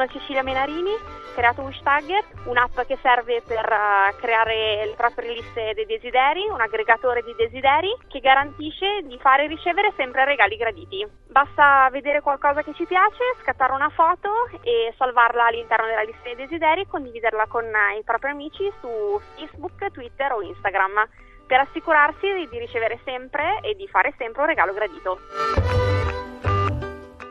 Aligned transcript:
Sono 0.00 0.12
Cecilia 0.12 0.42
Menarini 0.42 0.96
creato 1.34 1.60
Wishtagger, 1.60 2.24
un'app 2.46 2.80
che 2.86 2.96
serve 3.02 3.42
per 3.46 3.68
uh, 3.68 4.16
creare 4.18 4.86
le 4.86 4.94
proprie 4.96 5.34
liste 5.34 5.74
dei 5.74 5.84
desideri, 5.84 6.48
un 6.48 6.58
aggregatore 6.58 7.22
di 7.22 7.34
desideri 7.36 7.94
che 8.08 8.20
garantisce 8.20 9.02
di 9.04 9.18
fare 9.20 9.44
e 9.44 9.48
ricevere 9.48 9.92
sempre 9.96 10.24
regali 10.24 10.56
graditi. 10.56 11.06
Basta 11.28 11.90
vedere 11.92 12.22
qualcosa 12.22 12.62
che 12.62 12.72
ci 12.72 12.86
piace, 12.86 13.36
scattare 13.42 13.74
una 13.74 13.90
foto 13.90 14.30
e 14.62 14.94
salvarla 14.96 15.44
all'interno 15.44 15.84
della 15.84 16.00
lista 16.00 16.22
dei 16.24 16.36
desideri 16.36 16.80
e 16.80 16.86
condividerla 16.88 17.46
con 17.46 17.64
uh, 17.66 17.98
i 17.98 18.02
propri 18.02 18.30
amici 18.30 18.72
su 18.80 19.20
Facebook, 19.36 19.90
Twitter 19.92 20.32
o 20.32 20.40
Instagram 20.40 21.06
per 21.46 21.60
assicurarsi 21.60 22.48
di 22.48 22.58
ricevere 22.58 23.00
sempre 23.04 23.60
e 23.60 23.74
di 23.74 23.86
fare 23.86 24.14
sempre 24.16 24.40
un 24.40 24.48
regalo 24.48 24.72
gradito. 24.72 25.99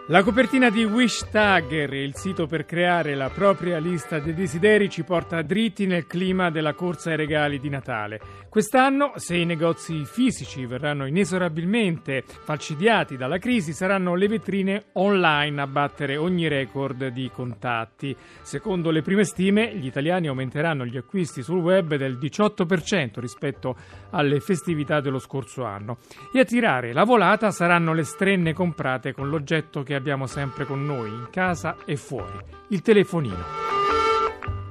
La 0.09 0.23
copertina 0.23 0.72
di 0.72 0.84
Wishtagger, 0.86 1.94
il 1.94 2.16
sito 2.16 2.48
per 2.48 2.66
creare 2.66 3.13
la 3.13 3.30
propria 3.30 3.77
lista 3.77 4.17
dei 4.17 4.34
desideri, 4.34 4.90
ci 4.90 5.04
porta 5.04 5.44
dritti 5.44 5.86
nel 5.86 6.08
clima 6.08 6.50
della 6.50 6.73
corsa 6.73 7.12
ai 7.12 7.16
regali 7.16 7.59
di 7.59 7.70
Natale. 7.70 8.20
Quest'anno, 8.50 9.12
se 9.17 9.36
i 9.36 9.45
negozi 9.45 10.05
fisici 10.05 10.66
verranno 10.66 11.05
inesorabilmente 11.05 12.23
falcidiati 12.26 13.17
dalla 13.17 13.38
crisi, 13.38 13.72
saranno 13.72 14.16
le 14.16 14.27
vetrine 14.27 14.86
online 14.94 15.61
a 15.61 15.67
battere 15.67 16.17
ogni 16.17 16.48
record 16.48 17.09
di 17.09 17.30
contatti. 17.31 18.16
Secondo 18.42 18.89
le 18.89 19.03
prime 19.03 19.26
stime, 19.26 19.76
gli 19.76 19.86
italiani 19.86 20.28
aumenteranno 20.28 20.88
gli 20.88 20.98
acquisti 20.98 21.44
sul 21.44 21.59
web 21.59 21.94
del 21.94 22.17
18% 22.17 23.20
rispetto 23.20 23.76
alle 24.09 24.39
festività 24.39 25.02
dello 25.02 25.20
scorso 25.20 25.66
anno. 25.66 26.00
E 26.33 26.39
a 26.39 26.45
tirare 26.45 26.94
la 26.94 27.03
volata 27.03 27.52
saranno 27.52 27.94
le 27.94 28.03
strenne 28.03 28.53
comprate 28.53 29.14
con 29.14 29.30
l'oggetto 29.30 29.83
che 29.83 29.98
abbiamo 30.00 30.25
sempre 30.28 30.66
con 30.66 30.86
noi, 30.86 31.09
in 31.09 31.28
casa 31.30 31.75
e 31.86 31.97
fuori, 31.97 32.39
il 32.69 32.81
telefonino. 32.81 33.67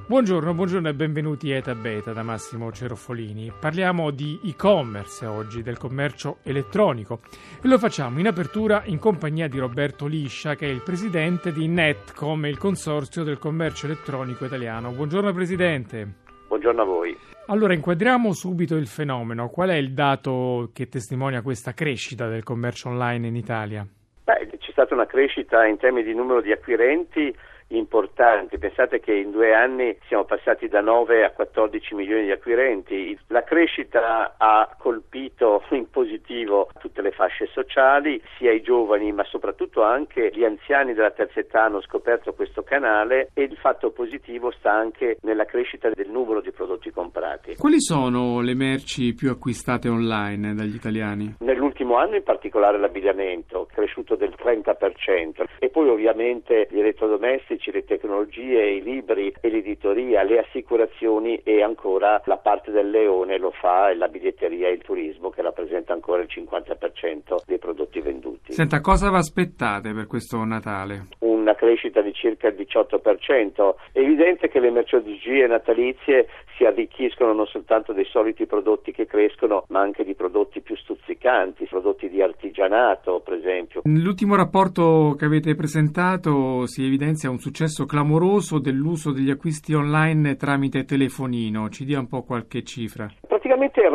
Buongiorno, 0.06 0.54
buongiorno 0.54 0.88
e 0.88 0.94
benvenuti 0.94 1.52
a 1.52 1.56
Eta 1.56 1.74
Beta 1.74 2.14
da 2.14 2.22
Massimo 2.22 2.72
Cerofolini. 2.72 3.52
Parliamo 3.60 4.10
di 4.10 4.40
e-commerce 4.42 5.26
oggi, 5.26 5.62
del 5.62 5.76
commercio 5.76 6.38
elettronico 6.44 7.20
e 7.62 7.68
lo 7.68 7.76
facciamo 7.76 8.18
in 8.18 8.26
apertura 8.26 8.84
in 8.86 8.98
compagnia 8.98 9.48
di 9.48 9.58
Roberto 9.58 10.06
Liscia 10.06 10.54
che 10.54 10.66
è 10.66 10.70
il 10.70 10.80
presidente 10.80 11.52
di 11.52 11.68
Netcom, 11.68 12.46
il 12.46 12.56
consorzio 12.56 13.22
del 13.22 13.38
commercio 13.38 13.84
elettronico 13.84 14.46
italiano. 14.46 14.92
Buongiorno 14.92 15.30
Presidente. 15.34 16.10
Buongiorno 16.48 16.80
a 16.80 16.84
voi. 16.86 17.14
Allora 17.48 17.74
inquadriamo 17.74 18.32
subito 18.32 18.76
il 18.76 18.86
fenomeno. 18.86 19.50
Qual 19.50 19.68
è 19.68 19.74
il 19.74 19.92
dato 19.92 20.70
che 20.72 20.88
testimonia 20.88 21.42
questa 21.42 21.74
crescita 21.74 22.28
del 22.28 22.44
commercio 22.44 22.88
online 22.88 23.26
in 23.26 23.36
Italia? 23.36 23.86
Beh, 24.24 24.57
stata 24.78 24.94
una 24.94 25.06
crescita 25.06 25.66
in 25.66 25.76
termini 25.76 26.04
di 26.04 26.14
numero 26.14 26.40
di 26.40 26.52
acquirenti 26.52 27.34
importanti. 27.68 28.58
Pensate 28.58 29.00
che 29.00 29.14
in 29.14 29.30
due 29.30 29.54
anni 29.54 29.96
siamo 30.06 30.24
passati 30.24 30.68
da 30.68 30.80
9 30.80 31.24
a 31.24 31.30
14 31.30 31.94
milioni 31.94 32.24
di 32.24 32.30
acquirenti. 32.30 33.18
La 33.28 33.42
crescita 33.42 34.34
ha 34.36 34.74
colpito 34.78 35.62
in 35.70 35.90
positivo 35.90 36.68
tutte 36.78 37.02
le 37.02 37.10
fasce 37.10 37.46
sociali, 37.52 38.20
sia 38.36 38.52
i 38.52 38.62
giovani 38.62 39.12
ma 39.12 39.24
soprattutto 39.24 39.82
anche 39.82 40.30
gli 40.32 40.44
anziani 40.44 40.94
della 40.94 41.10
terza 41.10 41.40
età 41.40 41.64
hanno 41.64 41.80
scoperto 41.82 42.32
questo 42.32 42.62
canale 42.62 43.30
e 43.34 43.42
il 43.42 43.56
fatto 43.56 43.90
positivo 43.90 44.50
sta 44.52 44.72
anche 44.72 45.18
nella 45.22 45.44
crescita 45.44 45.90
del 45.90 46.08
numero 46.08 46.40
di 46.40 46.52
prodotti 46.52 46.90
comprati. 46.90 47.56
Quali 47.56 47.80
sono 47.80 48.40
le 48.40 48.54
merci 48.54 49.14
più 49.14 49.30
acquistate 49.30 49.88
online 49.88 50.54
dagli 50.54 50.74
italiani? 50.74 51.36
Nell'ultimo 51.40 51.96
anno 51.96 52.16
in 52.16 52.22
particolare 52.22 52.78
l'abbigliamento, 52.78 53.68
cresciuto 53.72 54.14
del 54.14 54.34
30% 54.36 55.44
e 55.58 55.68
poi 55.68 55.88
ovviamente 55.88 56.68
gli 56.70 56.78
elettrodomestici 56.78 57.57
elettronici, 57.58 57.70
le 57.72 57.84
tecnologie, 57.84 58.70
i 58.70 58.82
libri 58.82 59.34
e 59.40 59.50
l'editoria, 59.50 60.22
le 60.22 60.38
assicurazioni 60.38 61.40
e 61.42 61.62
ancora 61.62 62.22
la 62.24 62.36
parte 62.36 62.70
del 62.70 62.88
leone 62.88 63.38
lo 63.38 63.50
fa 63.50 63.94
la 63.94 64.08
biglietteria 64.08 64.68
e 64.68 64.72
il 64.72 64.82
turismo 64.82 65.30
che 65.30 65.42
rappresenta 65.42 65.92
ancora 65.92 66.22
il 66.22 66.28
50% 66.30 67.42
dei 67.44 67.58
prodotti 67.58 68.00
venduti. 68.00 68.52
Senta, 68.52 68.80
cosa 68.80 69.10
vi 69.10 69.16
aspettate 69.16 69.92
per 69.92 70.06
questo 70.06 70.42
Natale? 70.44 71.08
Una 71.48 71.56
crescita 71.56 72.02
di 72.02 72.12
circa 72.12 72.48
il 72.48 72.56
18%. 72.56 73.74
È 73.92 73.98
evidente 74.00 74.48
che 74.48 74.60
le 74.60 74.70
merceologie 74.70 75.46
natalizie 75.46 76.28
si 76.58 76.66
arricchiscono 76.66 77.32
non 77.32 77.46
soltanto 77.46 77.94
dei 77.94 78.04
soliti 78.04 78.44
prodotti 78.44 78.92
che 78.92 79.06
crescono, 79.06 79.64
ma 79.68 79.80
anche 79.80 80.04
di 80.04 80.14
prodotti 80.14 80.60
più 80.60 80.76
stuzzicanti, 80.76 81.64
prodotti 81.64 82.10
di 82.10 82.20
artigianato, 82.20 83.22
per 83.24 83.32
esempio. 83.32 83.80
Nell'ultimo 83.84 84.36
rapporto 84.36 85.14
che 85.18 85.24
avete 85.24 85.54
presentato 85.54 86.66
si 86.66 86.84
evidenzia 86.84 87.30
un 87.30 87.38
successo 87.38 87.86
clamoroso 87.86 88.58
dell'uso 88.58 89.10
degli 89.10 89.30
acquisti 89.30 89.72
online 89.72 90.36
tramite 90.36 90.84
telefonino. 90.84 91.70
Ci 91.70 91.86
dia 91.86 91.98
un 91.98 92.08
po' 92.08 92.24
qualche 92.24 92.62
cifra. 92.62 93.10
Praticamente 93.26 93.80
è 93.80 93.88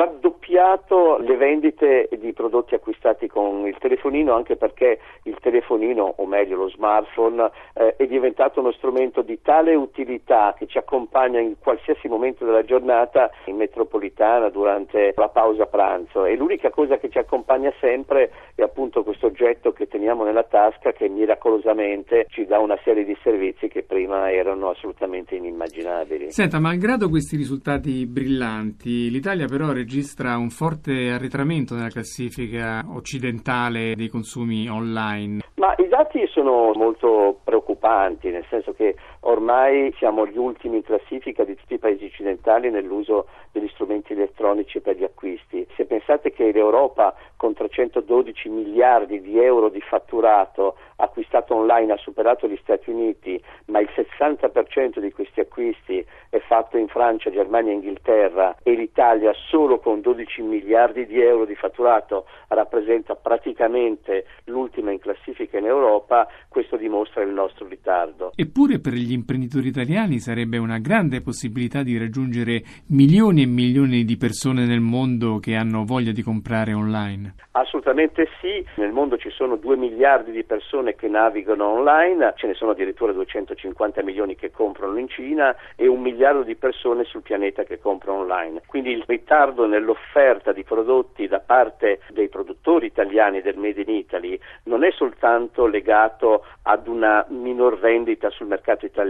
raddoppiato 0.44 1.18
le 1.20 1.36
vendite 1.38 2.10
di 2.20 2.34
prodotti 2.34 2.76
acquistati 2.76 3.28
con 3.28 3.66
il 3.66 3.78
telefonino 3.80 4.34
anche 4.34 4.56
perché 4.58 5.00
il 5.24 5.38
telefonino, 5.40 6.16
o 6.18 6.26
meglio 6.26 6.58
lo 6.58 6.70
smartphone, 6.70 7.50
eh, 7.74 7.96
è 7.96 8.06
diventato 8.06 8.60
uno 8.60 8.72
strumento 8.74 9.22
di 9.22 9.40
tale 9.42 9.74
utilità 9.76 10.54
che 10.58 10.68
ci 10.68 10.78
accompagna 10.78 11.40
in 11.40 11.56
qualsiasi 11.60 12.08
momento 12.08 12.46
della 12.46 12.64
giornata 12.64 13.32
in 13.46 13.56
metropolitana 13.56 14.50
durante 14.50 15.14
la 15.16 15.30
pausa 15.30 15.66
pranzo 15.66 16.26
e 16.26 16.36
l'unica 16.36 16.70
cosa 16.70 16.98
che 16.98 17.10
ci 17.10 17.18
accompagna 17.18 17.72
sempre 17.80 18.32
è 18.56 18.62
appunto 18.62 19.04
questo 19.04 19.28
oggetto 19.28 19.72
che 19.72 19.88
teniamo 19.88 20.24
nella 20.24 20.44
tasca 20.44 20.92
che 20.92 21.08
miracolosamente 21.08 22.26
ci 22.30 22.46
dà 22.46 22.60
una 22.60 22.78
serie 22.84 23.06
di 23.06 23.16
servizi 23.24 23.68
che 23.68 23.84
prima 23.84 24.32
erano 24.32 24.70
assolutamente 24.70 25.36
inimmaginabili. 25.36 26.32
Senta, 26.32 26.60
malgrado 26.60 27.10
questi 27.10 27.36
risultati 27.36 28.06
brillanti, 28.06 29.10
l'Italia 29.10 29.46
però 29.48 29.72
registra 29.72 30.33
un 30.38 30.50
forte 30.50 31.12
arretramento 31.12 31.76
nella 31.76 31.90
classifica 31.90 32.84
occidentale 32.88 33.96
dei 33.96 34.10
consumi 34.10 34.68
online. 34.68 35.42
Ma 35.56 35.74
i 35.78 35.88
dati 35.88 36.26
sono 36.28 36.72
molto 36.74 37.40
preoccupanti, 37.44 38.30
nel 38.30 38.46
senso 38.50 38.74
che 38.74 38.96
ormai 39.24 39.94
siamo 39.98 40.26
gli 40.26 40.38
ultimi 40.38 40.78
in 40.78 40.84
classifica 40.84 41.44
di 41.44 41.56
tutti 41.56 41.76
i 41.76 41.80
paesi 41.80 42.06
occidentali 42.06 42.70
nell'uso 42.70 43.28
degli 43.52 43.70
strumenti 43.70 44.14
elettronici 44.14 44.80
per 44.80 44.98
gli 44.98 45.04
acquisti. 45.04 45.66
Se 45.76 45.86
pensate 45.86 46.32
che 46.32 46.52
l'Europa 46.52 47.16
con 47.38 47.54
312 47.54 48.50
miliardi 48.50 49.22
di 49.22 49.40
euro 49.40 49.70
di 49.70 49.82
fatturato 49.82 50.76
acquistato 50.96 51.56
online 51.56 51.94
ha 51.94 51.98
superato 51.98 52.48
gli 52.48 52.58
Stati 52.62 52.90
Uniti, 52.90 53.42
ma 53.66 53.80
il 53.80 53.90
60% 53.94 55.00
di 55.00 55.12
questi 55.12 55.40
acquisti 55.40 56.06
è 56.30 56.40
fatto 56.40 56.78
in 56.78 56.88
Francia, 56.88 57.30
Germania 57.30 57.72
e 57.72 57.76
Inghilterra 57.76 58.58
e 58.64 58.74
l'Italia 58.74 59.34
solo 59.50 59.80
con 59.80 60.02
12 60.02 60.42
miliardi 60.42 61.06
di 61.06 61.22
euro 61.22 61.46
di 61.46 61.56
fatturato 61.56 62.26
rappresenta 62.48 63.16
praticamente 63.16 64.26
l'ultima 64.46 64.92
in 64.92 65.00
classifica 65.00 65.58
in 65.58 65.66
Europa, 65.66 66.28
questo 66.48 66.78
dimostra 66.78 67.22
il 67.22 67.30
nostro 67.30 67.68
ritardo. 67.68 68.32
Eppure 68.36 68.80
per 68.80 68.94
gli 68.94 69.13
imprenditori 69.14 69.68
italiani 69.68 70.20
sarebbe 70.20 70.58
una 70.58 70.80
grande 70.80 71.22
possibilità 71.22 71.84
di 71.84 71.98
raggiungere 71.98 72.64
milioni 72.88 73.44
e 73.44 73.46
milioni 73.46 74.04
di 74.04 74.18
persone 74.18 74.66
nel 74.66 74.80
mondo 74.80 75.40
che 75.40 75.56
hanno 75.56 75.86
voglia 75.86 76.12
di 76.12 76.22
comprare 76.22 76.74
online. 76.74 77.36
Assolutamente 77.52 78.28
sì, 78.42 78.66
nel 78.76 78.92
mondo 78.92 79.18
ci 79.18 79.30
sono 79.30 79.56
2 79.58 79.78
miliardi 79.78 80.32
di 80.32 80.44
persone 80.44 80.96
che 80.96 81.08
navigano 81.08 81.68
online, 81.68 82.34
ce 82.36 82.48
ne 82.48 82.56
sono 82.56 82.72
addirittura 82.72 83.12
250 83.12 84.02
milioni 84.02 84.36
che 84.36 84.50
comprano 84.50 84.98
in 84.98 85.08
Cina 85.08 85.56
e 85.76 85.88
un 85.88 86.02
miliardo 86.02 86.42
di 86.44 86.56
persone 86.56 87.04
sul 87.04 87.22
pianeta 87.22 87.64
che 87.64 87.80
comprano 87.80 88.20
online. 88.20 88.62
Quindi 88.66 88.92
il 88.92 89.04
ritardo 89.06 89.68
nell'offerta 89.68 90.52
di 90.52 90.64
prodotti 90.64 91.28
da 91.28 91.40
parte 91.40 92.00
dei 92.10 92.28
produttori 92.28 92.88
italiani 92.88 93.42
del 93.42 93.58
Made 93.58 93.82
in 93.82 93.90
Italy 93.90 94.40
non 94.64 94.84
è 94.84 94.92
soltanto 94.92 95.68
legato 95.68 96.46
ad 96.64 96.88
una 96.88 97.26
minor 97.30 97.80
vendita 97.80 98.30
sul 98.30 98.48
mercato 98.48 98.86
italiano, 98.86 99.03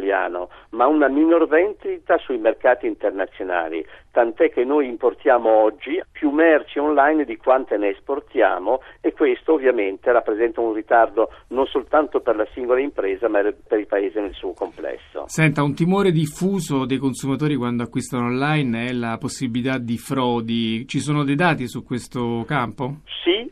ma 0.69 0.87
una 0.87 1.07
minor 1.07 1.47
vendita 1.47 2.17
sui 2.17 2.37
mercati 2.37 2.87
internazionali, 2.87 3.85
tant'è 4.11 4.49
che 4.51 4.63
noi 4.63 4.87
importiamo 4.87 5.49
oggi 5.49 6.01
più 6.11 6.29
merci 6.31 6.79
online 6.79 7.25
di 7.25 7.37
quante 7.37 7.77
ne 7.77 7.89
esportiamo 7.89 8.81
e 9.01 9.13
questo 9.13 9.53
ovviamente 9.53 10.11
rappresenta 10.11 10.61
un 10.61 10.73
ritardo 10.73 11.29
non 11.47 11.65
soltanto 11.67 12.21
per 12.21 12.35
la 12.35 12.47
singola 12.53 12.79
impresa 12.79 13.27
ma 13.27 13.41
per 13.41 13.79
il 13.79 13.87
paese 13.87 14.19
nel 14.19 14.33
suo 14.33 14.53
complesso. 14.53 15.25
Senta, 15.27 15.63
un 15.63 15.73
timore 15.75 16.11
diffuso 16.11 16.85
dei 16.85 16.97
consumatori 16.97 17.55
quando 17.55 17.83
acquistano 17.83 18.25
online 18.25 18.87
è 18.87 18.91
la 18.93 19.17
possibilità 19.19 19.77
di 19.77 19.97
frodi. 19.97 20.87
Ci 20.87 20.99
sono 20.99 21.23
dei 21.23 21.35
dati 21.35 21.67
su 21.67 21.83
questo 21.83 22.43
campo? 22.47 23.01
Sì, 23.23 23.51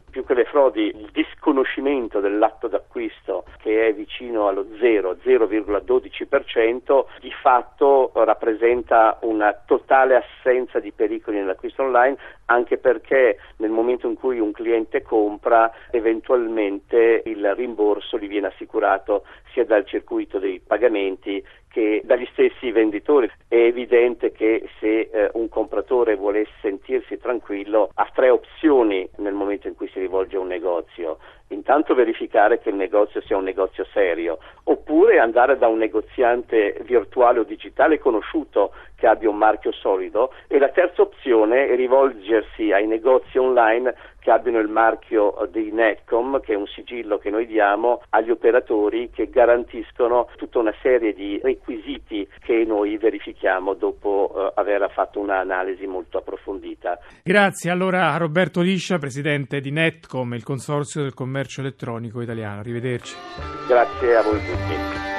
frodi 0.52 0.94
il 0.94 1.10
disconoscimento 1.14 2.20
dell'atto 2.20 2.68
d'acquisto 2.68 3.46
che 3.60 3.88
è 3.88 3.94
vicino 3.94 4.50
allo 4.50 4.68
0, 4.80 5.16
0,12%, 5.24 7.06
di 7.22 7.32
fatto 7.42 8.12
rappresenta 8.14 9.18
una 9.22 9.54
totale 9.66 10.16
assenza 10.16 10.82
di 10.82 10.92
pericoli 10.92 11.38
nell'acquisto 11.38 11.84
online, 11.84 12.18
anche 12.46 12.78
perché 12.78 13.38
nel 13.58 13.70
momento 13.70 14.08
in 14.08 14.16
cui 14.16 14.40
un 14.40 14.52
cliente 14.52 15.02
compra, 15.02 15.72
eventualmente 15.90 17.24
il 17.26 17.56
rimborso 17.56 18.20
gli 18.20 18.28
viene 18.28 18.48
assicurato 18.48 19.24
sia 19.54 19.64
dal 19.64 19.86
circuito 19.86 20.38
dei 20.38 20.60
pagamenti 20.60 21.42
che 21.72 22.02
dagli 22.04 22.28
stessi 22.32 22.72
venditori. 22.72 23.32
È 23.48 23.56
evidente 23.56 24.32
che 24.32 24.68
se 24.80 25.10
eh, 25.12 25.30
un 25.34 25.50
compratore 25.50 26.16
vuole 26.16 26.46
sentirsi 26.62 27.18
tranquillo 27.18 27.90
ha 27.94 28.10
tre 28.14 28.30
opzioni 28.30 29.08
nel 29.18 29.34
momento 29.34 29.68
in 29.68 29.76
cui 29.76 29.90
si 29.90 30.00
rivolge 30.00 30.36
a 30.36 30.40
un 30.40 30.48
negozio. 30.48 31.18
Intanto 31.48 31.94
verificare 31.94 32.60
che 32.60 32.70
il 32.70 32.76
negozio 32.76 33.22
sia 33.22 33.36
un 33.36 33.44
negozio 33.44 33.86
serio, 33.92 34.40
oppure 34.64 35.20
andare 35.20 35.58
da 35.58 35.68
un 35.68 35.78
negoziante 35.78 36.78
virtuale 36.84 37.40
o 37.40 37.44
digitale 37.44 38.00
conosciuto 38.00 38.72
che 38.96 39.08
abbia 39.08 39.30
un 39.30 39.38
marchio 39.38 39.72
solido 39.74 40.32
e 40.48 40.60
la 40.60 40.70
terza 40.70 41.02
opzione 41.02 41.68
è 41.68 41.76
rivolgersi 41.76 42.72
ai 42.72 42.88
negozi 42.88 43.38
online 43.38 43.94
che 44.22 44.32
abbiano 44.32 44.60
il 44.60 44.68
marchio 44.68 45.50
di 45.52 45.72
Netcom, 45.72 46.40
che 46.42 46.54
è 46.54 46.56
un 46.56 46.68
sigillo 46.68 47.18
che 47.18 47.30
noi 47.32 47.48
diamo 47.48 48.02
agli 48.10 48.30
operatori 48.30 49.10
che 49.10 49.30
garantiscono 49.30 50.30
tutta 50.38 50.60
una 50.60 50.74
serie 50.82 51.14
di 51.14 51.40
requisiti 51.44 52.28
che 52.40 52.64
noi 52.66 52.98
verifichiamo 52.98 53.74
dopo 53.74 54.32
eh, 54.34 54.52
aver 54.56 54.90
fatto 54.92 55.20
un'analisi 55.20 55.88
molto 55.88 56.20
approfondita. 56.20 57.00
Grazie 57.24 57.72
allora 57.72 58.12
a 58.12 58.18
Roberto 58.18 58.62
Liscia, 58.62 59.00
presidente 59.00 59.60
di 59.60 59.72
Netcom, 59.72 60.34
il 60.34 60.44
consorzio 60.44 61.02
del 61.02 61.14
commercio 61.16 61.62
elettronico 61.62 62.22
italiano. 62.22 62.60
Arrivederci. 62.60 63.16
Grazie 63.68 64.16
a 64.16 64.22
voi 64.22 64.40
tutti. 64.40 65.11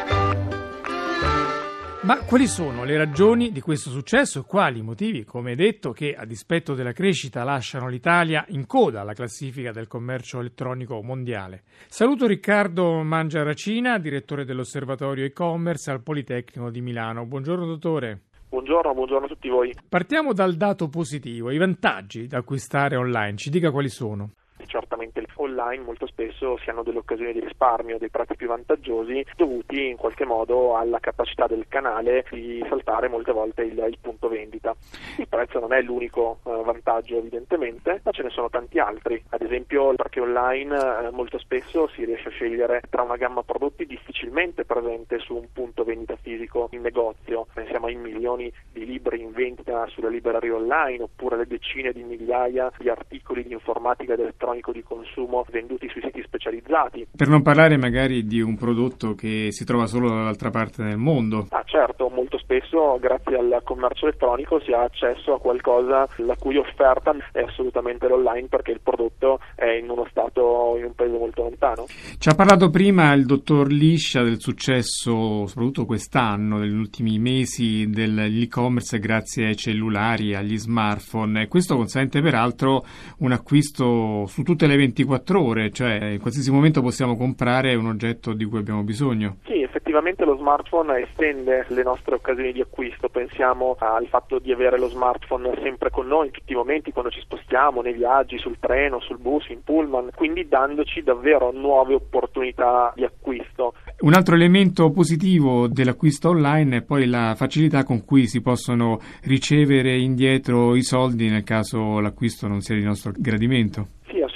Ma 2.04 2.19
quali 2.25 2.49
sono 2.49 2.82
le 2.82 2.96
ragioni 2.96 3.52
di 3.52 3.60
questo 3.60 3.88
successo 3.88 4.40
e 4.40 4.44
quali 4.44 4.82
motivi, 4.82 5.22
come 5.22 5.54
detto, 5.54 5.93
che 5.93 6.16
a 6.16 6.25
dispetto 6.25 6.75
della 6.75 6.90
crescita 6.90 7.44
lasciano 7.44 7.87
l'Italia 7.87 8.44
in 8.49 8.66
coda 8.66 9.02
alla 9.02 9.12
classifica 9.12 9.70
del 9.70 9.87
commercio 9.87 10.40
elettronico 10.40 11.00
mondiale? 11.00 11.62
Saluto 11.87 12.26
Riccardo 12.26 13.04
Mangiaracina, 13.04 13.99
direttore 13.99 14.44
dell'Osservatorio 14.44 15.25
e-commerce 15.25 15.93
al 15.93 16.02
Politecnico 16.02 16.70
di 16.70 16.81
Milano. 16.81 17.25
Buongiorno 17.25 17.66
dottore. 17.66 18.22
Buongiorno, 18.49 18.94
buongiorno 18.94 19.26
a 19.26 19.28
tutti 19.28 19.49
voi. 19.49 19.72
Partiamo 19.88 20.32
dal 20.32 20.56
dato 20.56 20.88
positivo, 20.88 21.52
i 21.52 21.58
vantaggi 21.58 22.26
da 22.26 22.38
acquistare 22.38 22.96
online. 22.96 23.37
Ci 23.37 23.49
dica 23.49 23.70
quali 23.70 23.88
sono 23.88 24.31
certamente 24.66 25.20
online 25.42 25.82
molto 25.82 26.06
spesso 26.06 26.56
si 26.58 26.70
hanno 26.70 26.82
delle 26.82 26.98
occasioni 26.98 27.32
di 27.32 27.40
risparmio, 27.40 27.98
dei 27.98 28.08
prezzi 28.08 28.36
più 28.36 28.48
vantaggiosi 28.48 29.24
dovuti 29.36 29.88
in 29.88 29.96
qualche 29.96 30.24
modo 30.24 30.76
alla 30.76 31.00
capacità 31.00 31.46
del 31.46 31.66
canale 31.68 32.24
di 32.30 32.64
saltare 32.68 33.08
molte 33.08 33.32
volte 33.32 33.62
il, 33.62 33.78
il 33.78 33.98
punto 34.00 34.28
vendita. 34.28 34.74
Il 35.18 35.28
prezzo 35.28 35.58
non 35.60 35.72
è 35.72 35.82
l'unico 35.82 36.38
eh, 36.44 36.62
vantaggio 36.64 37.18
evidentemente, 37.18 38.00
ma 38.02 38.10
ce 38.12 38.22
ne 38.22 38.30
sono 38.30 38.48
tanti 38.48 38.78
altri, 38.78 39.22
ad 39.30 39.42
esempio 39.42 39.94
perché 39.94 40.20
online 40.20 40.76
eh, 40.76 41.10
molto 41.10 41.38
spesso 41.38 41.88
si 41.88 42.04
riesce 42.04 42.28
a 42.28 42.32
scegliere 42.32 42.82
tra 42.88 43.02
una 43.02 43.16
gamma 43.16 43.42
prodotti 43.42 43.84
difficilmente 43.84 44.64
presente 44.64 45.18
su 45.18 45.34
un 45.34 45.48
punto 45.52 45.84
vendita 45.84 46.16
fisico 46.16 46.68
in 46.72 46.80
negozio, 46.80 47.46
pensiamo 47.52 47.86
ai 47.86 47.96
milioni 47.96 48.52
di 48.70 48.86
libri 48.86 49.20
in 49.20 49.32
vendita 49.32 49.86
sulle 49.88 50.10
librerie 50.10 50.50
online 50.50 51.02
oppure 51.02 51.36
le 51.36 51.46
decine 51.46 51.92
di 51.92 52.02
migliaia 52.02 52.70
di 52.78 52.88
articoli 52.88 53.42
di 53.42 53.52
informatica 53.52 54.12
ed 54.12 54.20
elettronica 54.20 54.62
economico 54.62 54.72
di 54.72 54.82
consumo 54.82 55.31
venduti 55.49 55.88
sui 55.88 56.02
siti 56.02 56.23
specializzati. 56.23 57.06
Per 57.17 57.29
non 57.29 57.43
parlare 57.43 57.76
magari 57.76 58.26
di 58.26 58.40
un 58.40 58.56
prodotto 58.56 59.14
che 59.14 59.49
si 59.50 59.64
trova 59.64 59.87
solo 59.87 60.08
dall'altra 60.08 60.50
parte 60.50 60.82
del 60.82 60.99
mondo. 60.99 61.46
Ah 61.50 61.64
certo, 61.64 62.08
molto 62.08 62.38
spesso 62.38 62.99
grazie 63.00 63.37
al 63.37 63.61
commercio 63.64 64.06
elettronico 64.06 64.61
si 64.61 64.73
ha 64.73 64.82
accesso 64.82 65.34
a 65.34 65.40
qualcosa 65.40 66.06
la 66.17 66.37
cui 66.37 66.56
offerta 66.56 67.14
è 67.32 67.40
assolutamente 67.40 68.06
l'online 68.08 68.49
perché 68.49 68.73
il 68.73 68.81
prodotto 68.82 69.40
è 69.55 69.70
in 69.70 69.88
uno 69.88 70.06
stato, 70.11 70.75
in 70.76 70.84
un 70.84 70.94
paese 70.94 71.17
molto 71.17 71.43
lontano. 71.43 71.87
Ci 72.19 72.28
ha 72.28 72.35
parlato 72.35 72.70
prima 72.70 73.12
il 73.14 73.25
dottor 73.25 73.70
Liscia 73.70 74.23
del 74.23 74.40
successo, 74.40 75.46
soprattutto 75.46 75.87
quest'anno, 75.87 76.58
negli 76.58 76.76
ultimi 76.76 77.19
mesi 77.19 77.88
dell'e-commerce 77.88 78.99
grazie 78.99 79.46
ai 79.46 79.56
cellulari, 79.56 80.35
agli 80.35 80.58
smartphone. 80.58 81.49
Questo 81.49 81.76
consente 81.76 82.20
peraltro 82.20 82.85
un 83.19 83.32
acquisto 83.32 84.26
su 84.26 84.43
tutte 84.43 84.67
le 84.67 84.76
24 85.22 85.40
ore, 85.40 85.70
cioè 85.70 86.04
in 86.12 86.20
qualsiasi 86.20 86.50
momento 86.50 86.82
possiamo 86.82 87.16
comprare 87.16 87.74
un 87.74 87.86
oggetto 87.86 88.32
di 88.32 88.44
cui 88.44 88.58
abbiamo 88.58 88.82
bisogno. 88.82 89.36
Sì, 89.44 89.62
effettivamente 89.62 90.24
lo 90.24 90.36
smartphone 90.36 91.00
estende 91.00 91.64
le 91.69 91.82
nostre 91.82 92.16
occasioni 92.16 92.52
di 92.52 92.60
acquisto, 92.60 93.08
pensiamo 93.08 93.76
al 93.78 94.06
fatto 94.08 94.38
di 94.38 94.52
avere 94.52 94.78
lo 94.78 94.88
smartphone 94.88 95.58
sempre 95.62 95.90
con 95.90 96.06
noi 96.06 96.26
in 96.26 96.32
tutti 96.32 96.52
i 96.52 96.56
momenti 96.56 96.92
quando 96.92 97.10
ci 97.10 97.20
spostiamo, 97.20 97.80
nei 97.80 97.92
viaggi, 97.92 98.38
sul 98.38 98.58
treno, 98.58 99.00
sul 99.00 99.19
bus, 99.19 99.48
in 99.48 99.62
pullman, 99.62 100.10
quindi 100.14 100.48
dandoci 100.48 101.02
davvero 101.02 101.52
nuove 101.52 101.94
opportunità 101.94 102.92
di 102.94 103.04
acquisto. 103.04 103.75
Un 104.00 104.14
altro 104.14 104.34
elemento 104.34 104.90
positivo 104.90 105.68
dell'acquisto 105.68 106.30
online 106.30 106.78
è 106.78 106.82
poi 106.82 107.06
la 107.06 107.34
facilità 107.36 107.84
con 107.84 108.04
cui 108.04 108.26
si 108.26 108.40
possono 108.40 108.98
ricevere 109.25 109.96
indietro 109.96 110.75
i 110.75 110.82
soldi 110.82 111.28
nel 111.28 111.44
caso 111.44 112.00
l'acquisto 112.00 112.48
non 112.48 112.60
sia 112.60 112.75
di 112.75 112.82
nostro 112.82 113.12
gradimento 113.14 113.86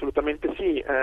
assolutamente 0.06 0.45
sì, 0.45 0.45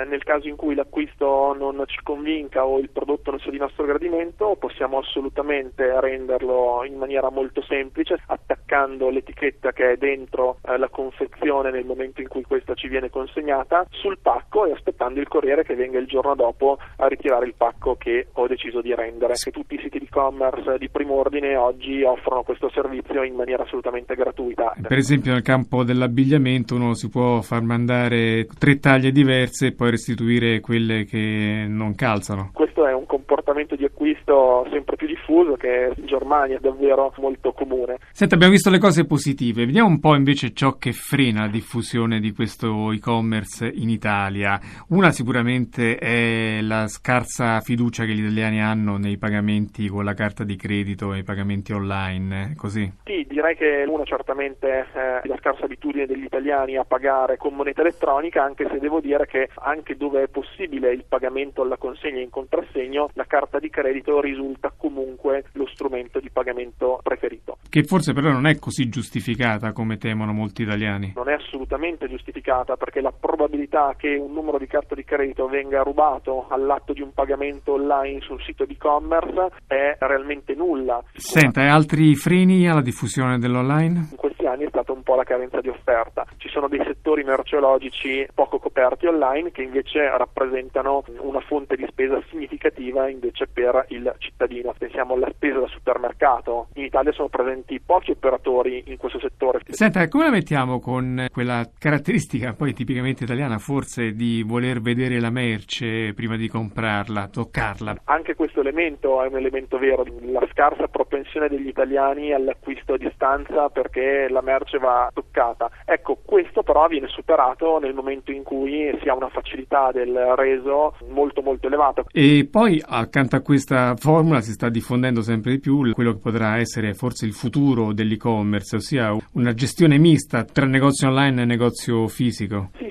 eh, 0.02 0.06
nel 0.06 0.24
caso 0.24 0.48
in 0.48 0.56
cui 0.56 0.74
l'acquisto 0.74 1.56
non 1.58 1.84
ci 1.86 2.00
convinca 2.02 2.66
o 2.66 2.80
il 2.80 2.90
prodotto 2.90 3.30
non 3.30 3.40
sia 3.40 3.52
di 3.52 3.58
nostro 3.58 3.86
gradimento 3.86 4.56
possiamo 4.60 4.98
assolutamente 4.98 6.00
renderlo 6.00 6.84
in 6.86 6.96
maniera 6.96 7.30
molto 7.30 7.62
semplice 7.62 8.22
attaccando 8.26 9.10
l'etichetta 9.10 9.72
che 9.72 9.92
è 9.92 9.98
dentro 9.98 10.58
eh, 10.64 10.78
la 10.78 10.90
confezione 10.90 11.72
nel 11.72 11.86
momento 11.86 12.22
in 12.22 12.28
cui 12.28 12.44
questa 12.44 12.74
ci 12.74 12.88
viene 12.88 13.10
consegnata 13.10 13.86
sul 13.92 14.18
pacco 14.20 14.66
e 14.66 14.72
aspettando 14.72 15.20
il 15.20 15.28
corriere 15.28 15.64
che 15.64 15.76
venga 15.76 16.00
il 16.00 16.08
giorno 16.08 16.34
dopo 16.36 16.78
a 16.98 17.08
ritirare 17.08 17.46
il 17.46 17.54
pacco 17.56 17.96
che 17.96 18.28
ho 18.34 18.48
deciso 18.48 18.82
di 18.82 18.94
rendere. 18.96 19.34
Che 19.34 19.52
tutti 19.52 19.76
i 19.76 19.80
siti 19.80 20.00
di 20.00 20.06
e-commerce 20.06 20.78
di 20.78 20.90
primo 20.90 21.16
ordine 21.16 21.56
oggi 21.56 22.04
offrono 22.04 22.44
questo 22.44 22.70
servizio 22.70 23.24
in 23.24 23.36
maniera 23.36 23.64
assolutamente 23.64 24.16
gratuita. 24.16 24.74
Per 24.82 24.98
esempio 24.98 25.34
nel 25.34 25.42
campo 25.42 25.84
dell'abbigliamento 25.84 26.76
uno 26.76 26.94
si 26.94 27.10
può 27.10 27.42
far 27.42 27.62
mandare 27.62 28.48
tre 28.58 28.80
tagli 28.80 29.04
taglie 29.04 29.12
diverse 29.12 29.68
e 29.68 29.72
poi 29.74 29.83
restituire 29.92 30.60
quelle 30.60 31.06
che 31.06 31.66
non 31.68 31.96
calzano. 31.96 32.52
Questo 32.54 32.73
è 32.86 32.94
un 32.94 33.06
comportamento 33.06 33.76
di 33.76 33.86
acquisto 33.86 34.68
sempre 34.72 34.96
più 34.96 35.08
diffuso 35.08 35.56
che 35.56 35.92
in 35.96 36.06
Germania 36.06 36.58
è 36.58 36.60
davvero 36.60 37.14
molto 37.18 37.52
comune. 37.54 37.98
Senta, 38.12 38.36
abbiamo 38.36 38.54
visto 38.54 38.70
le 38.70 38.80
cose 38.80 39.06
positive, 39.06 39.66
vediamo 39.66 39.90
un 39.90 40.00
po' 40.00 40.16
invece 40.16 40.54
ciò 40.54 40.78
che 40.78 40.92
frena 40.92 41.42
la 41.42 41.48
diffusione 41.48 42.20
di 42.20 42.32
questo 42.32 42.92
e-commerce 42.92 43.68
in 43.68 43.90
Italia. 43.90 44.60
Una 44.90 45.12
sicuramente 45.12 45.98
è 45.98 46.62
la 46.62 46.88
scarsa 46.88 47.60
fiducia 47.62 48.06
che 48.06 48.14
gli 48.14 48.24
italiani 48.24 48.62
hanno 48.62 48.98
nei 48.98 49.18
pagamenti 49.18 49.88
con 49.88 50.04
la 50.04 50.14
carta 50.14 50.44
di 50.44 50.56
credito 50.56 51.14
e 51.14 51.20
i 51.20 51.24
pagamenti 51.24 51.74
online, 51.74 52.54
così? 52.56 52.92
Sì, 53.04 53.26
direi 53.28 53.56
che 53.56 53.86
una 53.88 54.04
certamente 54.04 54.88
è 54.92 55.22
la 55.24 55.38
scarsa 55.38 55.66
abitudine 55.66 56.06
degli 56.06 56.24
italiani 56.24 56.78
a 56.78 56.84
pagare 56.84 57.38
con 57.38 57.54
moneta 57.54 57.82
elettronica, 57.82 58.44
anche 58.44 58.68
se 58.70 58.80
devo 58.80 59.00
dire 59.00 59.26
che 59.26 59.50
anche 59.56 59.96
dove 59.96 60.24
è 60.24 60.28
possibile 60.28 60.92
il 60.92 61.06
pagamento 61.08 61.62
alla 61.62 61.78
consegna 61.78 62.20
in 62.20 62.30
contrassegno, 62.30 62.72
la 63.14 63.26
carta 63.26 63.60
di 63.60 63.70
credito 63.70 64.20
risulta 64.20 64.74
comunque 64.76 65.46
lo 65.54 65.68
strumento 65.68 66.20
di 66.20 66.30
pagamento 66.30 67.00
preferito. 67.02 67.58
Che 67.70 67.84
forse 67.84 68.14
però 68.14 68.32
non 68.32 68.46
è 68.46 68.58
così 68.60 68.90
giustificata 68.90 69.72
come 69.72 69.98
temono 69.98 70.34
molti 70.34 70.64
italiani. 70.64 71.14
Non 71.16 71.30
è 71.30 71.34
assolutamente 71.34 72.08
giustificata 72.08 72.76
perché 72.76 73.02
la 73.02 73.12
probabilità 73.12 73.96
che 73.98 74.16
un 74.16 74.34
numero 74.34 74.58
di 74.58 74.68
carta 74.68 74.96
di 74.96 75.04
credito 75.04 75.48
venga 75.48 75.82
rubato 75.82 76.48
all'atto 76.50 76.94
di 76.94 77.02
un 77.02 77.14
pagamento 77.14 77.74
online 77.74 78.22
sul 78.22 78.42
sito 78.44 78.66
di 78.66 78.74
e-commerce 78.74 79.52
è 79.68 79.96
realmente 80.00 80.54
nulla. 80.54 81.02
Senta, 81.14 81.64
e 81.64 81.68
altri 81.68 82.16
freni 82.16 82.68
alla 82.68 82.82
diffusione 82.82 83.40
dell'online? 83.40 84.10
In 84.12 84.18
anni 84.54 84.66
è 84.66 84.70
stata 84.70 84.92
un 84.92 85.04
po' 85.04 85.16
la 85.16 85.24
carenza 85.24 85.60
di 85.62 85.70
offerta. 85.70 86.26
Ci 86.38 86.50
sono 86.50 86.68
dei 86.68 86.82
settori 86.86 87.24
merceologici 87.24 88.28
poco 88.34 88.60
coperti 88.60 89.08
online 89.08 89.52
che 89.52 89.62
invece 89.64 90.10
rappresentano 90.18 91.04
una 91.20 91.42
fonte 91.42 91.76
di 91.76 91.86
spesa 91.90 92.22
significativa 92.30 93.10
invece 93.10 93.48
per 93.48 93.86
il 93.90 94.14
cittadino. 94.20 94.74
Pensiamo 94.78 95.14
alla 95.16 95.30
spesa 95.34 95.60
da 95.60 95.68
supermercato. 95.68 96.68
In 96.76 96.84
Italia 96.84 97.12
sono 97.12 97.30
presenti 97.30 97.80
pochi 97.80 98.12
operatori 98.12 98.84
in 98.88 98.98
questo 98.98 99.20
settore. 99.20 99.60
Senta, 99.68 100.08
come 100.08 100.26
la 100.26 100.32
mettiamo 100.32 100.80
con 100.80 101.28
quella 101.32 101.68
caratteristica 101.78 102.54
poi 102.54 102.74
tipicamente 102.74 103.24
italiana 103.24 103.58
forse 103.58 104.14
di 104.14 104.44
voler 104.44 104.82
vedere 104.82 105.20
la 105.20 105.30
merce 105.30 106.14
prima 106.14 106.36
di 106.36 106.48
comprarla, 106.48 107.28
toccarla? 107.28 108.02
Anche 108.06 108.36
questo 108.36 108.60
elemento 108.60 109.22
è 109.24 109.28
un 109.28 109.38
elemento 109.38 109.78
vero, 109.78 110.06
la 110.22 110.46
scarsa 110.52 110.88
propensione 110.88 111.48
degli 111.48 111.68
italiani 111.68 112.32
all'acquisto 112.32 112.94
a 112.94 112.98
distanza 112.98 113.70
perché 113.70 114.28
la 114.30 114.42
merce 114.44 114.78
va 114.78 115.10
toccata. 115.14 115.70
Ecco, 115.86 116.20
questo 116.24 116.64
però 116.64 116.88
viene 116.88 117.08
superato 117.08 117.80
nel 117.80 117.94
momento 117.94 118.32
in 118.32 118.44
cui 118.44 118.96
si 119.02 119.10
ha 119.10 119.16
una 119.16 119.30
facilità 119.30 119.92
del 119.92 120.34
reso 120.36 120.96
molto 121.10 121.42
molto 121.42 121.68
elevata. 121.68 122.04
E 122.12 122.48
poi 122.50 122.82
accanto 122.86 123.36
a 123.36 123.42
questa 123.42 123.96
formula 123.96 124.42
si 124.42 124.52
sta 124.52 124.70
diffondendo 124.70 125.22
sempre 125.22 125.52
di 125.52 125.60
più 125.60 125.92
quello 125.94 126.14
che 126.14 126.20
potrà 126.20 126.58
essere 126.58 126.94
forse 126.94 127.26
il 127.26 127.34
futuro 127.34 127.94
dell'e-commerce, 127.94 128.76
ossia 128.76 129.16
una 129.34 129.54
gestione 129.54 129.98
mista 129.98 130.44
tra 130.44 130.66
negozio 130.66 131.08
online 131.08 131.42
e 131.42 131.46
negozio 131.46 132.08
fisico. 132.08 132.70
Sì, 132.78 132.90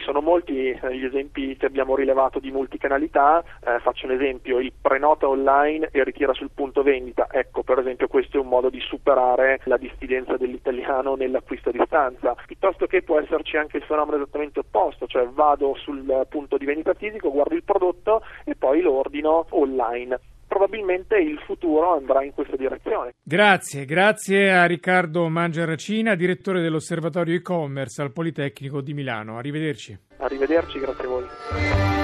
eh, 0.81 0.97
gli 0.97 1.05
esempi 1.05 1.57
che 1.57 1.67
abbiamo 1.67 1.95
rilevato 1.95 2.39
di 2.39 2.51
multicanalità. 2.51 3.43
Eh, 3.65 3.79
faccio 3.81 4.07
un 4.07 4.13
esempio, 4.13 4.59
il 4.59 4.73
prenota 4.81 5.29
online 5.29 5.89
e 5.93 6.05
ritira 6.05 6.33
sul 6.33 6.51
punto 6.55 6.83
vendita. 6.83 7.29
Ecco, 7.31 7.63
per 7.63 7.79
esempio, 7.79 8.09
questo 8.09 8.37
è 8.37 8.41
un 8.41 8.49
modo 8.49 8.71
di 8.71 8.81
superare 8.81 9.61
la 9.65 9.77
diffidenza 9.77 10.37
dell'italiano 10.37 11.15
nell'acquisto 11.15 11.71
a 11.71 11.73
distanza. 11.73 12.35
Piuttosto 12.47 12.87
che 12.87 13.03
può 13.03 13.19
esserci 13.19 13.57
anche 13.57 13.79
il 13.79 13.85
fenomeno 13.85 14.17
esattamente 14.17 14.61
opposto, 14.61 15.07
cioè 15.07 15.27
vado 15.29 15.75
sul 15.77 16.27
punto 16.29 16.57
di 16.57 16.65
vendita 16.65 16.95
fisico, 16.95 17.31
guardo 17.31 17.55
il 17.55 17.65
prodotto 17.65 18.23
e 18.45 18.55
poi 18.55 18.81
lo 18.81 18.93
ordino 18.93 19.47
online 19.51 20.19
probabilmente 20.53 21.17
il 21.17 21.39
futuro 21.47 21.95
andrà 21.95 22.23
in 22.23 22.33
questa 22.35 22.57
direzione. 22.57 23.15
Grazie, 23.23 23.87
grazie 23.87 24.53
a 24.53 24.67
Riccardo 24.67 25.27
Mangiaracina, 25.29 26.15
direttore 26.15 26.61
dell'Osservatorio 26.61 27.35
e-commerce 27.35 28.03
al 28.03 28.13
Politecnico 28.13 28.83
di 28.83 28.93
Milano. 28.93 29.39
Arrivederci. 29.39 29.99
Arrivederci, 30.19 30.79
grazie 30.79 31.05
a 31.05 31.09
voi. 31.09 32.02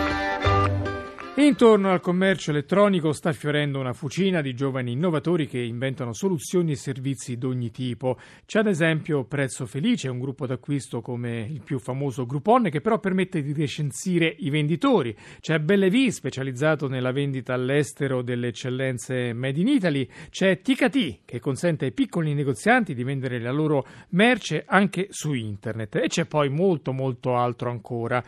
Intorno 1.38 1.92
al 1.92 2.00
commercio 2.00 2.50
elettronico 2.50 3.12
sta 3.12 3.32
fiorendo 3.32 3.78
una 3.78 3.92
fucina 3.92 4.40
di 4.40 4.54
giovani 4.54 4.90
innovatori 4.90 5.46
che 5.46 5.60
inventano 5.60 6.12
soluzioni 6.12 6.72
e 6.72 6.76
servizi 6.76 7.38
d'ogni 7.38 7.70
tipo. 7.70 8.18
C'è 8.44 8.58
ad 8.58 8.66
esempio 8.66 9.22
Prezzo 9.22 9.64
Felice, 9.64 10.08
un 10.08 10.18
gruppo 10.18 10.46
d'acquisto 10.46 11.00
come 11.00 11.46
il 11.48 11.62
più 11.62 11.78
famoso 11.78 12.26
Groupon 12.26 12.70
che 12.70 12.80
però 12.80 12.98
permette 12.98 13.40
di 13.40 13.52
recensire 13.52 14.34
i 14.40 14.50
venditori. 14.50 15.16
C'è 15.38 15.60
Bellevi, 15.60 16.10
specializzato 16.10 16.88
nella 16.88 17.12
vendita 17.12 17.54
all'estero 17.54 18.22
delle 18.22 18.48
eccellenze 18.48 19.32
made 19.32 19.60
in 19.60 19.68
Italy. 19.68 20.08
C'è 20.30 20.60
TKT, 20.60 21.20
che 21.24 21.38
consente 21.38 21.84
ai 21.84 21.92
piccoli 21.92 22.34
negozianti 22.34 22.94
di 22.94 23.04
vendere 23.04 23.38
la 23.38 23.52
loro 23.52 23.86
merce 24.10 24.64
anche 24.66 25.06
su 25.10 25.34
internet. 25.34 25.94
E 25.94 26.08
c'è 26.08 26.26
poi 26.26 26.48
molto 26.48 26.92
molto 26.92 27.36
altro 27.36 27.70
ancora. 27.70 28.20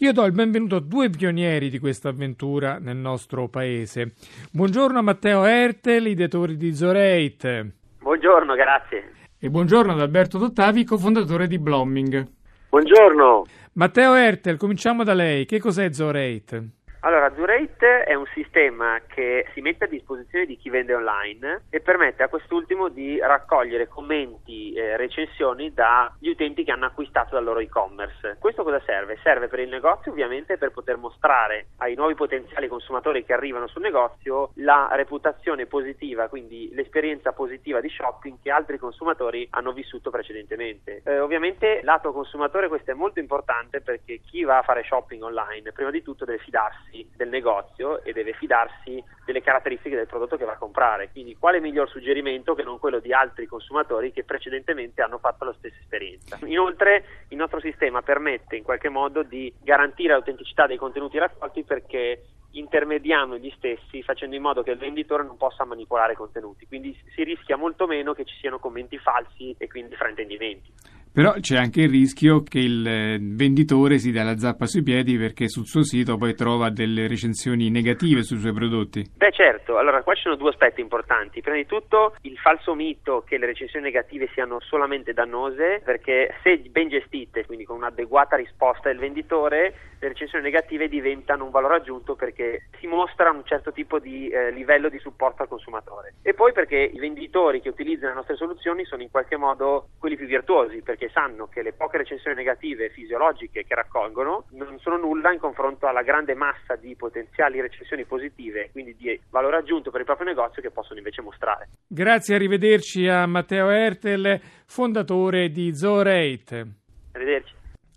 Io 0.00 0.12
do 0.12 0.22
il 0.26 0.32
benvenuto 0.32 0.76
a 0.76 0.80
due 0.80 1.08
pionieri 1.08 1.70
di 1.70 1.78
questa 1.78 2.10
avventura 2.10 2.56
cultura 2.58 2.78
nel 2.80 2.96
nostro 2.96 3.48
paese. 3.48 4.14
Buongiorno 4.50 4.98
a 4.98 5.02
Matteo 5.02 5.44
Ertel, 5.44 6.08
ideatore 6.08 6.56
di 6.56 6.74
Zorate. 6.74 7.74
Buongiorno, 8.00 8.54
grazie. 8.54 9.12
E 9.38 9.48
buongiorno 9.48 9.92
ad 9.92 10.00
Alberto 10.00 10.38
Dottavi, 10.38 10.84
cofondatore 10.84 11.46
di 11.46 11.58
Blomming. 11.58 12.26
Buongiorno. 12.68 13.44
Matteo 13.74 14.14
Ertel, 14.14 14.56
cominciamo 14.56 15.04
da 15.04 15.14
lei. 15.14 15.46
Che 15.46 15.60
cos'è 15.60 15.92
Zorate? 15.92 16.68
Allora, 17.00 17.28
Durate 17.28 18.02
è 18.02 18.14
un 18.14 18.26
sistema 18.34 19.00
che 19.06 19.46
si 19.54 19.60
mette 19.60 19.84
a 19.84 19.88
disposizione 19.88 20.46
di 20.46 20.56
chi 20.56 20.68
vende 20.68 20.94
online 20.94 21.66
e 21.70 21.80
permette 21.80 22.24
a 22.24 22.28
quest'ultimo 22.28 22.88
di 22.88 23.20
raccogliere 23.20 23.86
commenti 23.86 24.72
e 24.72 24.96
recensioni 24.96 25.72
dagli 25.72 26.28
utenti 26.28 26.64
che 26.64 26.72
hanno 26.72 26.86
acquistato 26.86 27.36
dal 27.36 27.44
loro 27.44 27.60
e-commerce. 27.60 28.36
Questo 28.40 28.64
cosa 28.64 28.82
serve? 28.84 29.16
Serve 29.22 29.46
per 29.46 29.60
il 29.60 29.68
negozio 29.68 30.10
ovviamente 30.10 30.58
per 30.58 30.72
poter 30.72 30.96
mostrare 30.96 31.68
ai 31.76 31.94
nuovi 31.94 32.16
potenziali 32.16 32.66
consumatori 32.66 33.24
che 33.24 33.32
arrivano 33.32 33.68
sul 33.68 33.82
negozio 33.82 34.50
la 34.54 34.88
reputazione 34.92 35.66
positiva, 35.66 36.26
quindi 36.26 36.70
l'esperienza 36.74 37.30
positiva 37.30 37.80
di 37.80 37.88
shopping 37.90 38.38
che 38.42 38.50
altri 38.50 38.76
consumatori 38.76 39.46
hanno 39.50 39.70
vissuto 39.70 40.10
precedentemente. 40.10 41.02
Eh, 41.04 41.20
ovviamente 41.20 41.80
lato 41.84 42.12
consumatore 42.12 42.66
questo 42.66 42.90
è 42.90 42.94
molto 42.94 43.20
importante 43.20 43.80
perché 43.82 44.18
chi 44.18 44.42
va 44.42 44.58
a 44.58 44.62
fare 44.62 44.82
shopping 44.82 45.22
online 45.22 45.70
prima 45.70 45.92
di 45.92 46.02
tutto 46.02 46.24
deve 46.24 46.38
fidarsi 46.38 46.87
fidarsi 46.88 47.08
del 47.16 47.28
negozio 47.28 48.02
e 48.02 48.12
deve 48.12 48.32
fidarsi 48.32 49.02
delle 49.24 49.42
caratteristiche 49.42 49.96
del 49.96 50.06
prodotto 50.06 50.36
che 50.36 50.44
va 50.44 50.52
a 50.52 50.56
comprare. 50.56 51.10
Quindi 51.10 51.36
quale 51.36 51.60
miglior 51.60 51.88
suggerimento 51.88 52.54
che 52.54 52.62
non 52.62 52.78
quello 52.78 52.98
di 52.98 53.12
altri 53.12 53.46
consumatori 53.46 54.12
che 54.12 54.24
precedentemente 54.24 55.02
hanno 55.02 55.18
fatto 55.18 55.44
la 55.44 55.54
stessa 55.58 55.76
esperienza. 55.80 56.38
Inoltre 56.44 57.04
il 57.28 57.36
nostro 57.36 57.60
sistema 57.60 58.02
permette 58.02 58.56
in 58.56 58.62
qualche 58.62 58.88
modo 58.88 59.22
di 59.22 59.52
garantire 59.60 60.12
l'autenticità 60.12 60.66
dei 60.66 60.76
contenuti 60.76 61.18
raccolti 61.18 61.64
perché 61.64 62.22
intermediamo 62.52 63.36
gli 63.36 63.52
stessi 63.56 64.02
facendo 64.02 64.34
in 64.34 64.40
modo 64.40 64.62
che 64.62 64.70
il 64.70 64.78
venditore 64.78 65.22
non 65.22 65.36
possa 65.36 65.64
manipolare 65.64 66.14
i 66.14 66.16
contenuti, 66.16 66.66
quindi 66.66 66.98
si 67.14 67.22
rischia 67.22 67.56
molto 67.56 67.86
meno 67.86 68.14
che 68.14 68.24
ci 68.24 68.34
siano 68.40 68.58
commenti 68.58 68.96
falsi 68.98 69.54
e 69.58 69.68
quindi 69.68 69.94
fraintendimenti. 69.94 70.72
Però 71.18 71.32
c'è 71.40 71.56
anche 71.56 71.80
il 71.80 71.90
rischio 71.90 72.44
che 72.44 72.60
il 72.60 72.86
eh, 72.86 73.18
venditore 73.20 73.98
si 73.98 74.12
dà 74.12 74.22
la 74.22 74.36
zappa 74.36 74.66
sui 74.66 74.84
piedi 74.84 75.18
perché 75.18 75.48
sul 75.48 75.66
suo 75.66 75.82
sito 75.82 76.16
poi 76.16 76.36
trova 76.36 76.70
delle 76.70 77.08
recensioni 77.08 77.70
negative 77.70 78.22
sui 78.22 78.38
suoi 78.38 78.52
prodotti. 78.52 79.04
Beh 79.16 79.32
certo, 79.32 79.78
allora 79.78 80.04
qua 80.04 80.14
ci 80.14 80.22
sono 80.22 80.36
due 80.36 80.50
aspetti 80.50 80.80
importanti. 80.80 81.40
Prima 81.40 81.56
di 81.56 81.66
tutto 81.66 82.14
il 82.20 82.38
falso 82.38 82.76
mito 82.76 83.24
che 83.26 83.36
le 83.36 83.46
recensioni 83.46 83.86
negative 83.86 84.28
siano 84.32 84.60
solamente 84.60 85.12
dannose 85.12 85.82
perché 85.84 86.36
se 86.44 86.58
ben 86.70 86.88
gestite, 86.88 87.46
quindi 87.46 87.64
con 87.64 87.78
un'adeguata 87.78 88.36
risposta 88.36 88.88
del 88.88 88.98
venditore, 88.98 89.74
le 90.00 90.08
recensioni 90.08 90.44
negative 90.44 90.88
diventano 90.88 91.44
un 91.44 91.50
valore 91.50 91.76
aggiunto 91.76 92.14
perché 92.14 92.68
si 92.78 92.86
mostra 92.86 93.30
un 93.30 93.42
certo 93.44 93.72
tipo 93.72 93.98
di 93.98 94.28
eh, 94.28 94.50
livello 94.50 94.88
di 94.88 94.98
supporto 94.98 95.42
al 95.42 95.48
consumatore. 95.48 96.14
E 96.22 96.34
poi 96.34 96.52
perché 96.52 96.76
i 96.76 96.98
venditori 96.98 97.60
che 97.60 97.68
utilizzano 97.68 98.10
le 98.10 98.16
nostre 98.16 98.36
soluzioni 98.36 98.84
sono 98.84 99.02
in 99.02 99.10
qualche 99.10 99.36
modo 99.36 99.88
quelli 99.98 100.16
più 100.16 100.26
virtuosi 100.26 100.82
perché 100.82 101.08
sanno 101.10 101.48
che 101.48 101.62
le 101.62 101.72
poche 101.72 101.98
recensioni 101.98 102.36
negative 102.36 102.90
fisiologiche 102.90 103.64
che 103.64 103.74
raccolgono 103.74 104.44
non 104.50 104.78
sono 104.78 104.96
nulla 104.96 105.32
in 105.32 105.38
confronto 105.38 105.86
alla 105.86 106.02
grande 106.02 106.34
massa 106.34 106.76
di 106.76 106.94
potenziali 106.96 107.60
recensioni 107.60 108.04
positive, 108.04 108.70
quindi 108.72 108.94
di 108.96 109.20
valore 109.30 109.56
aggiunto 109.56 109.90
per 109.90 110.00
il 110.00 110.06
proprio 110.06 110.28
negozio 110.28 110.62
che 110.62 110.70
possono 110.70 110.98
invece 110.98 111.22
mostrare. 111.22 111.68
Grazie, 111.86 112.34
arrivederci 112.34 113.06
a 113.08 113.26
Matteo 113.26 113.70
Ertel, 113.70 114.40
fondatore 114.66 115.50
di 115.50 115.74
Zoorate. 115.74 116.66
Arrivederci. 117.12 117.54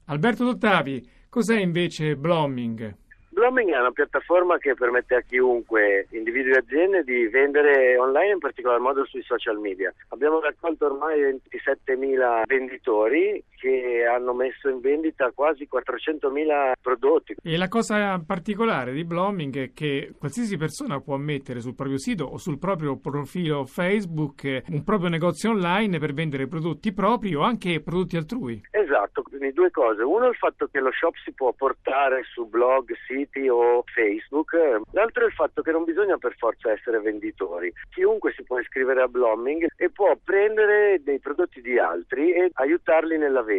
Alberto 0.07 0.43
Dottavi, 0.43 1.10
cos'è 1.31 1.57
invece 1.57 2.17
Blooming? 2.17 2.93
Blooming 3.29 3.71
è 3.71 3.79
una 3.79 3.91
piattaforma 3.91 4.57
che 4.57 4.73
permette 4.75 5.15
a 5.15 5.21
chiunque, 5.21 6.07
individui 6.11 6.51
e 6.51 6.57
aziende, 6.57 7.03
di 7.05 7.27
vendere 7.27 7.97
online 7.97 8.33
in 8.33 8.39
particolar 8.39 8.79
modo 8.79 9.05
sui 9.05 9.23
social 9.23 9.57
media. 9.57 9.93
Abbiamo 10.09 10.41
raccolto 10.41 10.87
ormai 10.87 11.21
27.000 11.21 12.41
venditori 12.45 13.41
che 13.61 14.03
hanno 14.03 14.33
messo 14.33 14.69
in 14.69 14.79
vendita 14.79 15.31
quasi 15.35 15.67
400.000 15.71 16.71
prodotti. 16.81 17.35
E 17.43 17.57
la 17.57 17.67
cosa 17.67 18.19
particolare 18.25 18.91
di 18.91 19.05
Blooming 19.05 19.55
è 19.57 19.71
che 19.71 20.13
qualsiasi 20.17 20.57
persona 20.57 20.99
può 20.99 21.15
mettere 21.17 21.61
sul 21.61 21.75
proprio 21.75 21.99
sito 21.99 22.25
o 22.25 22.37
sul 22.37 22.57
proprio 22.57 22.97
profilo 22.97 23.65
Facebook 23.65 24.63
un 24.69 24.83
proprio 24.83 25.09
negozio 25.09 25.51
online 25.51 25.99
per 25.99 26.13
vendere 26.13 26.47
prodotti 26.47 26.91
propri 26.91 27.35
o 27.35 27.41
anche 27.41 27.81
prodotti 27.81 28.17
altrui. 28.17 28.59
Esatto, 28.71 29.21
quindi 29.21 29.53
due 29.53 29.69
cose. 29.69 30.01
Uno 30.01 30.25
è 30.25 30.29
il 30.29 30.35
fatto 30.35 30.65
che 30.65 30.79
lo 30.79 30.91
shop 30.91 31.13
si 31.23 31.31
può 31.31 31.53
portare 31.53 32.23
su 32.33 32.47
blog, 32.47 32.91
siti, 33.05 33.47
o 33.47 33.83
Facebook. 33.93 34.55
L'altro 34.93 35.23
è 35.23 35.27
il 35.27 35.33
fatto 35.33 35.61
che 35.61 35.71
non 35.71 35.83
bisogna 35.83 36.17
per 36.17 36.33
forza 36.35 36.71
essere 36.71 36.99
venditori. 36.99 37.71
Chiunque 37.91 38.33
si 38.35 38.43
può 38.43 38.57
iscrivere 38.57 39.03
a 39.03 39.07
Blooming 39.07 39.67
e 39.75 39.91
può 39.91 40.17
prendere 40.23 40.99
dei 41.03 41.19
prodotti 41.19 41.61
di 41.61 41.77
altri 41.77 42.33
e 42.33 42.49
aiutarli 42.53 43.17
nella 43.19 43.43
vendita. 43.43 43.49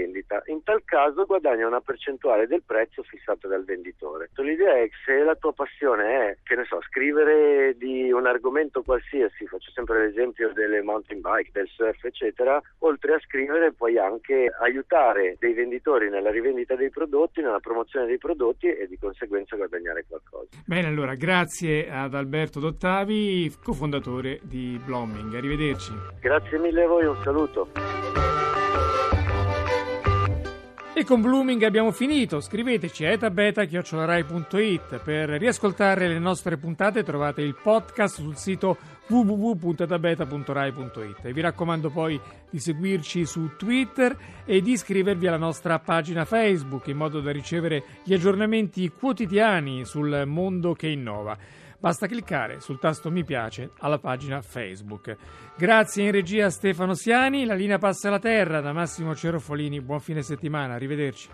In 0.46 0.62
tal 0.64 0.82
caso 0.84 1.26
guadagna 1.26 1.66
una 1.66 1.80
percentuale 1.80 2.46
del 2.46 2.62
prezzo 2.64 3.02
fissato 3.02 3.48
dal 3.48 3.64
venditore. 3.64 4.30
L'idea 4.36 4.78
è 4.78 4.88
che 4.88 4.96
se 5.04 5.22
la 5.22 5.34
tua 5.36 5.52
passione 5.52 6.28
è, 6.28 6.36
che 6.42 6.56
ne 6.56 6.64
so, 6.64 6.80
scrivere 6.82 7.76
di 7.76 8.10
un 8.10 8.26
argomento 8.26 8.82
qualsiasi, 8.82 9.46
faccio 9.46 9.70
sempre 9.70 10.06
l'esempio 10.06 10.52
delle 10.52 10.82
mountain 10.82 11.20
bike, 11.20 11.50
del 11.52 11.68
surf, 11.68 12.04
eccetera, 12.04 12.60
oltre 12.80 13.14
a 13.14 13.20
scrivere 13.20 13.72
puoi 13.72 13.98
anche 13.98 14.52
aiutare 14.60 15.36
dei 15.38 15.52
venditori 15.52 16.10
nella 16.10 16.30
rivendita 16.30 16.74
dei 16.74 16.90
prodotti, 16.90 17.40
nella 17.40 17.60
promozione 17.60 18.06
dei 18.06 18.18
prodotti 18.18 18.66
e 18.66 18.86
di 18.88 18.98
conseguenza 18.98 19.56
guadagnare 19.56 20.04
qualcosa. 20.08 20.48
Bene, 20.66 20.88
allora 20.88 21.14
grazie 21.14 21.90
ad 21.90 22.14
Alberto 22.14 22.60
Dottavi, 22.60 23.54
cofondatore 23.62 24.40
di 24.42 24.80
Blooming. 24.84 25.34
Arrivederci. 25.34 25.92
Grazie 26.20 26.58
mille 26.58 26.82
a 26.82 26.86
voi, 26.86 27.06
un 27.06 27.16
saluto. 27.22 27.70
E 31.02 31.04
con 31.04 31.20
Blooming 31.20 31.60
abbiamo 31.64 31.90
finito. 31.90 32.40
Scriveteci 32.40 33.04
a 33.04 33.10
etabeta.it 33.10 35.00
per 35.02 35.30
riascoltare 35.30 36.06
le 36.06 36.20
nostre 36.20 36.56
puntate. 36.56 37.02
Trovate 37.02 37.42
il 37.42 37.56
podcast 37.60 38.20
sul 38.20 38.36
sito 38.36 38.78
www.etabeta.rai.it. 39.08 41.24
E 41.24 41.32
vi 41.32 41.40
raccomando 41.40 41.90
poi 41.90 42.20
di 42.48 42.60
seguirci 42.60 43.26
su 43.26 43.56
Twitter 43.56 44.16
e 44.44 44.62
di 44.62 44.70
iscrivervi 44.70 45.26
alla 45.26 45.38
nostra 45.38 45.80
pagina 45.80 46.24
Facebook 46.24 46.86
in 46.86 46.98
modo 46.98 47.20
da 47.20 47.32
ricevere 47.32 47.82
gli 48.04 48.14
aggiornamenti 48.14 48.92
quotidiani 48.96 49.84
sul 49.84 50.22
mondo 50.24 50.72
che 50.72 50.86
innova. 50.86 51.36
Basta 51.82 52.06
cliccare 52.06 52.60
sul 52.60 52.78
tasto 52.78 53.10
mi 53.10 53.24
piace 53.24 53.72
alla 53.78 53.98
pagina 53.98 54.40
Facebook. 54.40 55.16
Grazie 55.56 56.04
in 56.04 56.12
regia 56.12 56.46
a 56.46 56.50
Stefano 56.50 56.94
Siani, 56.94 57.44
la 57.44 57.54
linea 57.54 57.78
passa 57.78 58.06
alla 58.06 58.20
terra 58.20 58.60
da 58.60 58.72
Massimo 58.72 59.16
Cerofolini. 59.16 59.80
Buon 59.80 59.98
fine 59.98 60.22
settimana, 60.22 60.74
arrivederci. 60.74 61.28